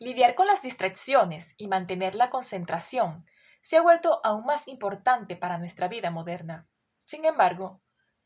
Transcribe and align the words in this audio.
Lidiar 0.00 0.36
con 0.36 0.46
las 0.46 0.62
distracciones 0.62 1.54
y 1.56 1.66
mantener 1.66 2.14
la 2.14 2.30
concentración 2.30 3.26
se 3.62 3.76
ha 3.76 3.82
vuelto 3.82 4.20
aún 4.22 4.46
más 4.46 4.68
importante 4.68 5.34
para 5.34 5.58
nuestra 5.58 5.88
vida 5.88 6.12
moderna. 6.12 6.68
Sin 7.04 7.24
embargo, 7.24 7.80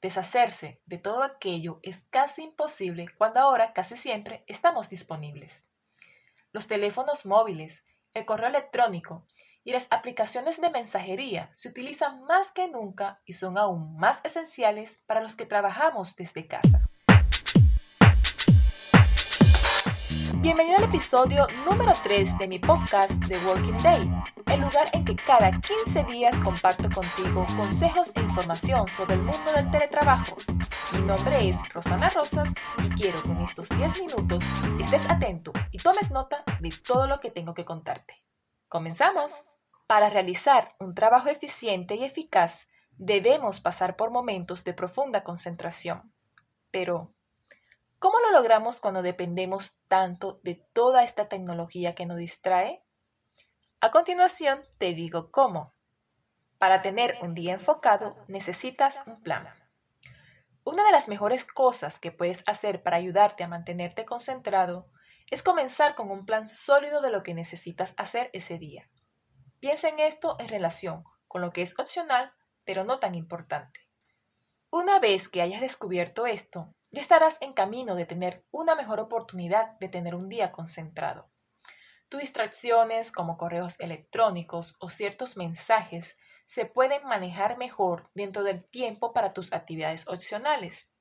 deshacerse 0.00 0.80
de 0.86 0.98
todo 0.98 1.24
aquello 1.24 1.80
es 1.82 2.04
casi 2.10 2.44
imposible 2.44 3.08
cuando 3.18 3.40
ahora 3.40 3.72
casi 3.72 3.96
siempre 3.96 4.44
estamos 4.46 4.90
disponibles. 4.90 5.64
Los 6.52 6.68
teléfonos 6.68 7.26
móviles, 7.26 7.84
el 8.14 8.24
correo 8.24 8.48
electrónico 8.48 9.26
y 9.64 9.72
las 9.72 9.88
aplicaciones 9.90 10.60
de 10.60 10.70
mensajería 10.70 11.50
se 11.52 11.68
utilizan 11.68 12.22
más 12.26 12.52
que 12.52 12.68
nunca 12.68 13.20
y 13.24 13.32
son 13.32 13.58
aún 13.58 13.96
más 13.96 14.24
esenciales 14.24 15.02
para 15.06 15.20
los 15.20 15.34
que 15.34 15.46
trabajamos 15.46 16.14
desde 16.14 16.46
casa. 16.46 16.88
Bienvenido 20.46 20.78
al 20.78 20.84
episodio 20.84 21.48
número 21.64 21.92
3 22.04 22.38
de 22.38 22.46
mi 22.46 22.60
podcast 22.60 23.20
The 23.26 23.36
Working 23.38 23.82
Day, 23.82 24.08
el 24.46 24.60
lugar 24.60 24.86
en 24.92 25.04
que 25.04 25.16
cada 25.16 25.50
15 25.50 26.04
días 26.04 26.36
comparto 26.36 26.88
contigo 26.88 27.44
consejos 27.56 28.12
e 28.14 28.20
información 28.20 28.86
sobre 28.86 29.14
el 29.14 29.22
mundo 29.22 29.52
del 29.52 29.66
teletrabajo. 29.66 30.36
Mi 30.92 31.00
nombre 31.00 31.48
es 31.48 31.56
Rosana 31.74 32.10
Rosas 32.10 32.50
y 32.78 32.88
quiero 32.90 33.20
que 33.22 33.30
en 33.30 33.40
estos 33.40 33.68
10 33.70 34.00
minutos 34.02 34.44
estés 34.78 35.10
atento 35.10 35.52
y 35.72 35.78
tomes 35.78 36.12
nota 36.12 36.44
de 36.60 36.70
todo 36.86 37.08
lo 37.08 37.18
que 37.18 37.32
tengo 37.32 37.52
que 37.52 37.64
contarte. 37.64 38.22
¡Comenzamos! 38.68 39.46
Para 39.88 40.10
realizar 40.10 40.76
un 40.78 40.94
trabajo 40.94 41.28
eficiente 41.28 41.96
y 41.96 42.04
eficaz, 42.04 42.68
debemos 42.92 43.58
pasar 43.58 43.96
por 43.96 44.12
momentos 44.12 44.62
de 44.62 44.74
profunda 44.74 45.24
concentración. 45.24 46.14
Pero, 46.70 47.15
¿Cómo 47.98 48.20
lo 48.20 48.30
logramos 48.30 48.80
cuando 48.80 49.00
dependemos 49.00 49.80
tanto 49.88 50.38
de 50.42 50.56
toda 50.74 51.02
esta 51.02 51.28
tecnología 51.28 51.94
que 51.94 52.04
nos 52.04 52.18
distrae? 52.18 52.82
A 53.80 53.90
continuación 53.90 54.62
te 54.76 54.92
digo 54.92 55.30
cómo. 55.30 55.72
Para 56.58 56.82
tener 56.82 57.18
un 57.22 57.34
día 57.34 57.54
enfocado 57.54 58.16
necesitas 58.28 59.02
un 59.06 59.22
plan. 59.22 59.48
Una 60.62 60.84
de 60.84 60.92
las 60.92 61.08
mejores 61.08 61.46
cosas 61.46 61.98
que 61.98 62.12
puedes 62.12 62.42
hacer 62.46 62.82
para 62.82 62.98
ayudarte 62.98 63.44
a 63.44 63.48
mantenerte 63.48 64.04
concentrado 64.04 64.90
es 65.30 65.42
comenzar 65.42 65.94
con 65.94 66.10
un 66.10 66.26
plan 66.26 66.46
sólido 66.46 67.00
de 67.00 67.10
lo 67.10 67.22
que 67.22 67.34
necesitas 67.34 67.94
hacer 67.96 68.30
ese 68.34 68.58
día. 68.58 68.90
Piensa 69.58 69.88
en 69.88 70.00
esto 70.00 70.36
en 70.38 70.48
relación 70.48 71.04
con 71.28 71.40
lo 71.40 71.50
que 71.50 71.62
es 71.62 71.78
opcional, 71.78 72.32
pero 72.64 72.84
no 72.84 72.98
tan 72.98 73.14
importante. 73.14 73.88
Una 74.70 74.98
vez 74.98 75.28
que 75.28 75.40
hayas 75.40 75.60
descubierto 75.60 76.26
esto, 76.26 76.74
ya 76.90 77.00
estarás 77.00 77.40
en 77.42 77.52
camino 77.52 77.94
de 77.94 78.06
tener 78.06 78.44
una 78.50 78.74
mejor 78.74 79.00
oportunidad 79.00 79.78
de 79.78 79.88
tener 79.88 80.14
un 80.14 80.28
día 80.28 80.52
concentrado. 80.52 81.30
Tus 82.08 82.20
distracciones 82.20 83.10
como 83.10 83.36
correos 83.36 83.80
electrónicos 83.80 84.76
o 84.80 84.88
ciertos 84.88 85.36
mensajes 85.36 86.18
se 86.46 86.64
pueden 86.64 87.04
manejar 87.04 87.58
mejor 87.58 88.10
dentro 88.14 88.44
del 88.44 88.64
tiempo 88.64 89.12
para 89.12 89.32
tus 89.32 89.52
actividades 89.52 90.06
opcionales. 90.08 90.96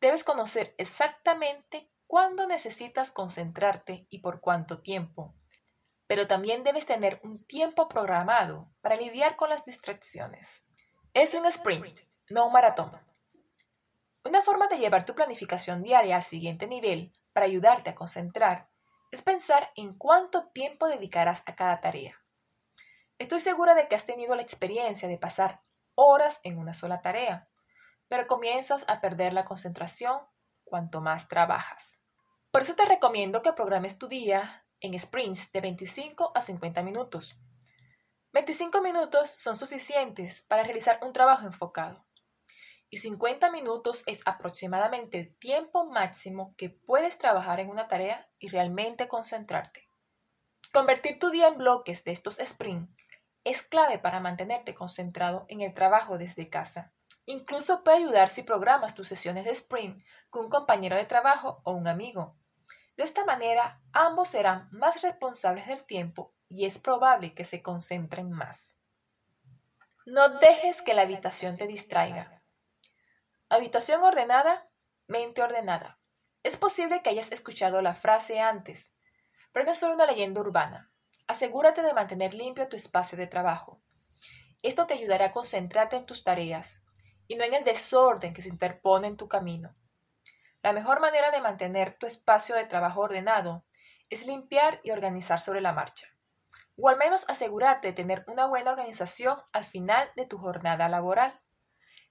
Debes 0.00 0.24
conocer 0.24 0.74
exactamente 0.78 1.90
cuándo 2.06 2.46
necesitas 2.46 3.12
concentrarte 3.12 4.06
y 4.08 4.20
por 4.20 4.40
cuánto 4.40 4.80
tiempo. 4.80 5.34
Pero 6.06 6.26
también 6.26 6.64
debes 6.64 6.86
tener 6.86 7.20
un 7.22 7.44
tiempo 7.44 7.88
programado 7.88 8.70
para 8.80 8.96
lidiar 8.96 9.36
con 9.36 9.50
las 9.50 9.64
distracciones. 9.64 10.66
Es 11.14 11.34
un 11.34 11.46
sprint, 11.46 12.00
no 12.30 12.46
un 12.46 12.52
maratón. 12.52 13.11
Una 14.32 14.40
forma 14.40 14.66
de 14.66 14.78
llevar 14.78 15.04
tu 15.04 15.14
planificación 15.14 15.82
diaria 15.82 16.16
al 16.16 16.22
siguiente 16.22 16.66
nivel 16.66 17.12
para 17.34 17.44
ayudarte 17.44 17.90
a 17.90 17.94
concentrar 17.94 18.70
es 19.10 19.20
pensar 19.20 19.70
en 19.76 19.92
cuánto 19.92 20.48
tiempo 20.52 20.88
dedicarás 20.88 21.42
a 21.44 21.54
cada 21.54 21.82
tarea. 21.82 22.16
Estoy 23.18 23.40
segura 23.40 23.74
de 23.74 23.88
que 23.88 23.94
has 23.94 24.06
tenido 24.06 24.34
la 24.34 24.40
experiencia 24.40 25.06
de 25.06 25.18
pasar 25.18 25.60
horas 25.94 26.40
en 26.44 26.56
una 26.56 26.72
sola 26.72 27.02
tarea, 27.02 27.50
pero 28.08 28.26
comienzas 28.26 28.86
a 28.88 29.02
perder 29.02 29.34
la 29.34 29.44
concentración 29.44 30.18
cuanto 30.64 31.02
más 31.02 31.28
trabajas. 31.28 32.02
Por 32.50 32.62
eso 32.62 32.74
te 32.74 32.86
recomiendo 32.86 33.42
que 33.42 33.52
programes 33.52 33.98
tu 33.98 34.08
día 34.08 34.64
en 34.80 34.98
sprints 34.98 35.52
de 35.52 35.60
25 35.60 36.32
a 36.34 36.40
50 36.40 36.82
minutos. 36.82 37.36
25 38.32 38.80
minutos 38.80 39.28
son 39.28 39.56
suficientes 39.56 40.40
para 40.48 40.62
realizar 40.62 41.00
un 41.02 41.12
trabajo 41.12 41.44
enfocado 41.44 42.06
y 42.92 42.98
50 42.98 43.50
minutos 43.50 44.02
es 44.04 44.20
aproximadamente 44.26 45.18
el 45.18 45.34
tiempo 45.38 45.86
máximo 45.86 46.54
que 46.58 46.68
puedes 46.68 47.16
trabajar 47.16 47.58
en 47.58 47.70
una 47.70 47.88
tarea 47.88 48.28
y 48.38 48.50
realmente 48.50 49.08
concentrarte. 49.08 49.88
Convertir 50.74 51.18
tu 51.18 51.30
día 51.30 51.48
en 51.48 51.56
bloques 51.56 52.04
de 52.04 52.12
estos 52.12 52.38
sprint 52.38 52.90
es 53.44 53.62
clave 53.62 53.98
para 53.98 54.20
mantenerte 54.20 54.74
concentrado 54.74 55.46
en 55.48 55.62
el 55.62 55.72
trabajo 55.72 56.18
desde 56.18 56.50
casa. 56.50 56.92
Incluso 57.24 57.82
puede 57.82 57.96
ayudar 57.96 58.28
si 58.28 58.42
programas 58.42 58.94
tus 58.94 59.08
sesiones 59.08 59.46
de 59.46 59.52
sprint 59.52 60.04
con 60.28 60.44
un 60.44 60.50
compañero 60.50 60.94
de 60.94 61.06
trabajo 61.06 61.62
o 61.64 61.72
un 61.72 61.88
amigo. 61.88 62.36
De 62.98 63.04
esta 63.04 63.24
manera, 63.24 63.80
ambos 63.94 64.28
serán 64.28 64.68
más 64.70 65.00
responsables 65.00 65.66
del 65.66 65.82
tiempo 65.86 66.34
y 66.50 66.66
es 66.66 66.78
probable 66.78 67.32
que 67.32 67.44
se 67.44 67.62
concentren 67.62 68.30
más. 68.30 68.76
No 70.04 70.28
dejes 70.28 70.82
que 70.82 70.92
la 70.92 71.02
habitación 71.02 71.56
te 71.56 71.66
distraiga. 71.66 72.41
Habitación 73.52 74.02
ordenada, 74.02 74.66
mente 75.06 75.42
ordenada. 75.42 75.98
Es 76.42 76.56
posible 76.56 77.02
que 77.02 77.10
hayas 77.10 77.32
escuchado 77.32 77.82
la 77.82 77.94
frase 77.94 78.40
antes, 78.40 78.96
pero 79.52 79.66
no 79.66 79.72
es 79.72 79.78
solo 79.78 79.92
una 79.92 80.06
leyenda 80.06 80.40
urbana. 80.40 80.90
Asegúrate 81.26 81.82
de 81.82 81.92
mantener 81.92 82.32
limpio 82.32 82.66
tu 82.68 82.76
espacio 82.76 83.18
de 83.18 83.26
trabajo. 83.26 83.82
Esto 84.62 84.86
te 84.86 84.94
ayudará 84.94 85.26
a 85.26 85.32
concentrarte 85.32 85.96
en 85.96 86.06
tus 86.06 86.24
tareas 86.24 86.86
y 87.28 87.36
no 87.36 87.44
en 87.44 87.52
el 87.52 87.62
desorden 87.62 88.32
que 88.32 88.40
se 88.40 88.48
interpone 88.48 89.08
en 89.08 89.18
tu 89.18 89.28
camino. 89.28 89.76
La 90.62 90.72
mejor 90.72 91.00
manera 91.00 91.30
de 91.30 91.42
mantener 91.42 91.98
tu 91.98 92.06
espacio 92.06 92.54
de 92.54 92.64
trabajo 92.64 93.02
ordenado 93.02 93.66
es 94.08 94.26
limpiar 94.26 94.80
y 94.82 94.92
organizar 94.92 95.40
sobre 95.40 95.60
la 95.60 95.74
marcha, 95.74 96.08
o 96.78 96.88
al 96.88 96.96
menos 96.96 97.28
asegurarte 97.28 97.88
de 97.88 97.92
tener 97.92 98.24
una 98.28 98.46
buena 98.46 98.70
organización 98.70 99.36
al 99.52 99.66
final 99.66 100.10
de 100.16 100.24
tu 100.24 100.38
jornada 100.38 100.88
laboral. 100.88 101.38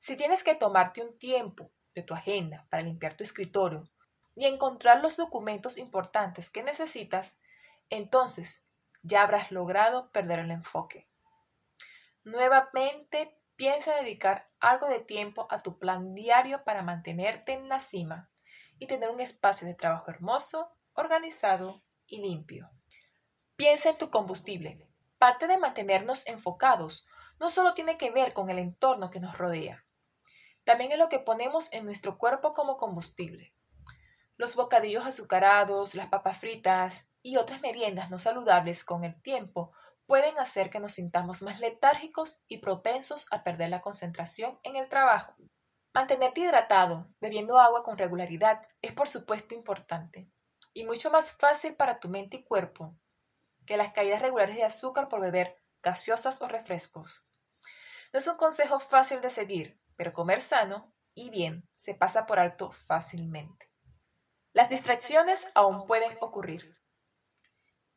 Si 0.01 0.17
tienes 0.17 0.44
que 0.44 0.56
tomarte 0.56 1.03
un 1.03 1.16
tiempo 1.19 1.69
de 1.94 2.01
tu 2.01 2.16
agenda 2.16 2.66
para 2.72 2.81
limpiar 2.81 3.13
tu 3.13 3.23
escritorio 3.23 3.88
y 4.35 4.47
encontrar 4.47 5.00
los 5.00 5.16
documentos 5.16 5.78
importantes 5.78 6.50
que 6.50 6.63
necesitas, 6.63 7.39
entonces 7.91 8.66
ya 9.03 9.22
habrás 9.22 9.51
logrado 9.51 10.12
perder 10.12 10.39
el 10.39 10.50
enfoque. 10.50 11.07
Nuevamente, 12.23 13.38
piensa 13.56 13.94
dedicar 13.94 14.50
algo 14.59 14.88
de 14.88 15.01
tiempo 15.01 15.45
a 15.51 15.59
tu 15.59 15.78
plan 15.78 16.16
diario 16.16 16.63
para 16.63 16.81
mantenerte 16.81 17.53
en 17.53 17.69
la 17.69 17.79
cima 17.79 18.31
y 18.79 18.88
tener 18.88 19.12
un 19.12 19.19
espacio 19.19 19.68
de 19.68 19.75
trabajo 19.75 20.09
hermoso, 20.09 20.72
organizado 20.94 21.83
y 22.07 22.22
limpio. 22.22 22.72
Piensa 23.56 23.91
en 23.91 24.00
tu 24.00 24.09
combustible. 24.09 24.83
Parte 25.19 25.45
de 25.45 25.59
mantenernos 25.59 26.25
enfocados 26.25 27.06
no 27.39 27.51
solo 27.51 27.75
tiene 27.75 28.00
que 28.00 28.09
ver 28.09 28.33
con 28.33 28.50
el 28.50 28.57
entorno 28.57 29.12
que 29.12 29.19
nos 29.19 29.38
rodea, 29.38 29.85
también 30.71 30.93
es 30.93 30.97
lo 30.97 31.09
que 31.09 31.19
ponemos 31.19 31.67
en 31.73 31.83
nuestro 31.83 32.17
cuerpo 32.17 32.53
como 32.53 32.77
combustible. 32.77 33.53
Los 34.37 34.55
bocadillos 34.55 35.05
azucarados, 35.05 35.95
las 35.95 36.07
papas 36.07 36.37
fritas 36.37 37.13
y 37.21 37.35
otras 37.35 37.61
meriendas 37.61 38.09
no 38.09 38.17
saludables 38.19 38.85
con 38.85 39.03
el 39.03 39.21
tiempo 39.21 39.73
pueden 40.05 40.39
hacer 40.39 40.69
que 40.69 40.79
nos 40.79 40.93
sintamos 40.93 41.41
más 41.41 41.59
letárgicos 41.59 42.45
y 42.47 42.59
propensos 42.59 43.27
a 43.31 43.43
perder 43.43 43.67
la 43.67 43.81
concentración 43.81 44.61
en 44.63 44.77
el 44.77 44.87
trabajo. 44.87 45.35
Mantenerte 45.93 46.39
hidratado, 46.39 47.09
bebiendo 47.19 47.59
agua 47.59 47.83
con 47.83 47.97
regularidad, 47.97 48.61
es 48.81 48.93
por 48.93 49.09
supuesto 49.09 49.53
importante 49.53 50.29
y 50.73 50.85
mucho 50.85 51.11
más 51.11 51.33
fácil 51.33 51.75
para 51.75 51.99
tu 51.99 52.07
mente 52.07 52.38
y 52.38 52.43
cuerpo 52.45 52.95
que 53.65 53.75
las 53.75 53.91
caídas 53.91 54.21
regulares 54.21 54.56
de 54.56 54.63
azúcar 54.63 55.09
por 55.09 55.19
beber 55.19 55.62
gaseosas 55.83 56.41
o 56.41 56.47
refrescos. 56.47 57.27
No 58.13 58.19
es 58.19 58.27
un 58.27 58.38
consejo 58.38 58.79
fácil 58.79 59.19
de 59.19 59.29
seguir, 59.29 59.81
pero 60.01 60.13
comer 60.13 60.42
sano 60.42 60.92
y 61.13 61.30
bien 61.30 61.69
se 61.75 61.94
pasa 61.94 62.25
por 62.25 62.39
alto 62.39 62.71
fácilmente. 62.71 63.69
Las 64.51 64.68
distracciones 64.68 65.48
aún 65.53 65.86
pueden 65.86 66.18
ocurrir. 66.21 66.75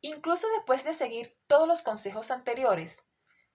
Incluso 0.01 0.47
después 0.55 0.83
de 0.83 0.93
seguir 0.93 1.35
todos 1.47 1.67
los 1.67 1.81
consejos 1.81 2.29
anteriores, 2.29 3.09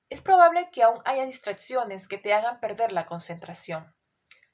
es 0.08 0.20
probable 0.20 0.69
que 0.73 0.82
aún 0.82 1.00
haya 1.05 1.26
distracciones 1.26 2.08
que 2.08 2.19
te 2.19 2.35
hagan 2.35 2.58
perder 2.58 2.91
la 2.91 3.06
concentración. 3.06 3.94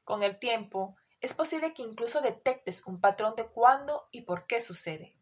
Con 0.05 0.23
el 0.23 0.39
tiempo, 0.39 0.97
es 1.23 1.33
posible 1.33 1.73
que 1.73 1.81
incluso 1.81 2.21
detectes 2.21 2.87
un 2.87 3.01
patrón 3.01 3.35
de 3.35 3.47
cuándo 3.47 4.09
y 4.11 4.27
por 4.27 4.47
qué 4.47 4.61
sucede. 4.61 5.17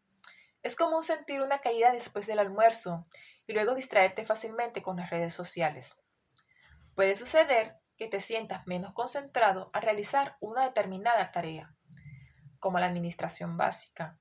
Es 0.63 0.75
común 0.75 1.05
sentir 1.05 1.41
una 1.41 1.61
caída 1.61 1.93
después 1.93 2.27
del 2.27 2.39
almuerzo 2.39 3.07
y 3.47 3.53
luego 3.53 3.73
distraerte 3.73 4.25
fácilmente 4.25 4.83
con 4.83 4.97
las 4.97 5.11
redes 5.11 5.33
sociales. 5.33 6.03
Puede 6.93 7.15
suceder 7.15 7.79
que 7.97 8.07
te 8.07 8.21
sientas 8.21 8.67
menos 8.67 8.93
concentrado 8.93 9.69
al 9.73 9.81
realizar 9.81 10.37
una 10.39 10.63
determinada 10.63 11.31
tarea, 11.31 11.75
como 12.59 12.79
la 12.79 12.87
administración 12.87 13.57
básica, 13.57 14.19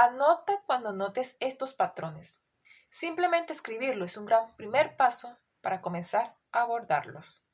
Anota 0.00 0.62
cuando 0.64 0.92
notes 0.92 1.36
estos 1.40 1.74
patrones. 1.74 2.44
Simplemente 2.88 3.52
escribirlo 3.52 4.04
es 4.04 4.16
un 4.16 4.26
gran 4.26 4.54
primer 4.54 4.96
paso 4.96 5.36
para 5.60 5.80
comenzar 5.80 6.36
a 6.52 6.60
abordarlos. 6.60 7.44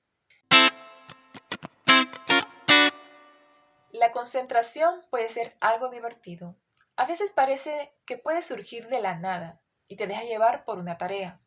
La 3.92 4.12
concentración 4.12 5.00
puede 5.08 5.30
ser 5.30 5.56
algo 5.60 5.88
divertido. 5.88 6.54
A 6.96 7.06
veces 7.06 7.32
parece 7.32 7.96
que 8.04 8.18
puede 8.18 8.42
surgir 8.42 8.88
de 8.88 9.00
la 9.00 9.14
nada 9.14 9.62
y 9.86 9.96
te 9.96 10.06
deja 10.06 10.24
llevar 10.24 10.66
por 10.66 10.78
una 10.78 10.98
tarea. 10.98 11.40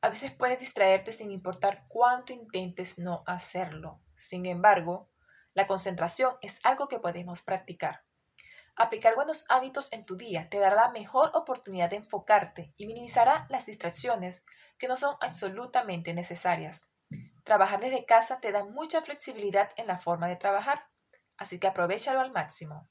A 0.00 0.08
veces 0.08 0.32
puedes 0.32 0.58
distraerte 0.58 1.12
sin 1.12 1.30
importar 1.30 1.86
cuánto 1.88 2.32
intentes 2.32 2.98
no 2.98 3.22
hacerlo. 3.26 4.00
Sin 4.16 4.46
embargo, 4.46 5.08
la 5.54 5.66
concentración 5.66 6.36
es 6.42 6.60
algo 6.64 6.88
que 6.88 6.98
podemos 6.98 7.42
practicar. 7.42 8.04
Aplicar 8.76 9.14
buenos 9.14 9.46
hábitos 9.48 9.92
en 9.92 10.04
tu 10.04 10.16
día 10.16 10.48
te 10.50 10.58
dará 10.58 10.76
la 10.76 10.90
mejor 10.90 11.30
oportunidad 11.34 11.90
de 11.90 11.96
enfocarte 11.96 12.74
y 12.76 12.86
minimizará 12.86 13.46
las 13.48 13.66
distracciones 13.66 14.44
que 14.78 14.88
no 14.88 14.96
son 14.96 15.16
absolutamente 15.20 16.12
necesarias. 16.12 16.90
Trabajar 17.44 17.80
desde 17.80 18.04
casa 18.04 18.40
te 18.40 18.52
da 18.52 18.64
mucha 18.64 19.00
flexibilidad 19.00 19.70
en 19.76 19.86
la 19.86 19.98
forma 19.98 20.28
de 20.28 20.36
trabajar 20.36 20.86
así 21.38 21.58
que 21.58 21.66
aprovechalo 21.66 22.20
al 22.20 22.32
máximo. 22.32 22.88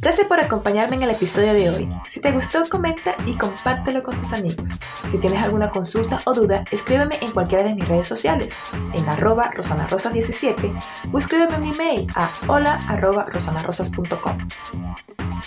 Gracias 0.00 0.26
por 0.26 0.40
acompañarme 0.40 0.96
en 0.96 1.02
el 1.02 1.10
episodio 1.10 1.52
de 1.54 1.70
hoy. 1.70 1.92
Si 2.06 2.20
te 2.20 2.30
gustó, 2.30 2.62
comenta 2.68 3.16
y 3.26 3.34
compártelo 3.34 4.02
con 4.02 4.16
tus 4.16 4.32
amigos. 4.32 4.70
Si 5.04 5.18
tienes 5.18 5.42
alguna 5.42 5.70
consulta 5.70 6.20
o 6.26 6.34
duda, 6.34 6.64
escríbeme 6.70 7.18
en 7.20 7.32
cualquiera 7.32 7.64
de 7.64 7.74
mis 7.74 7.88
redes 7.88 8.06
sociales, 8.06 8.58
en 8.92 9.08
arroba 9.08 9.50
rosanarosas17 9.52 11.10
o 11.12 11.18
escríbeme 11.18 11.56
un 11.56 11.74
email 11.74 12.06
a 12.14 12.30
hola 12.46 12.78
arroba 12.88 13.24
rosanarosas.com. 13.24 14.38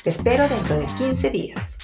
Te 0.04 0.10
espero 0.10 0.48
dentro 0.48 0.78
de 0.78 0.86
15 0.86 1.30
días. 1.30 1.79